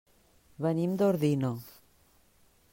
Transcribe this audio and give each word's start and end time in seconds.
Venim 0.67 0.95
d'Ordino. 1.03 1.53